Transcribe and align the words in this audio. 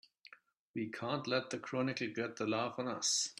We 0.73 0.89
can't 0.89 1.27
let 1.27 1.51
the 1.51 1.59
Chronicle 1.59 2.07
get 2.07 2.37
the 2.37 2.47
laugh 2.47 2.79
on 2.79 2.87
us! 2.87 3.29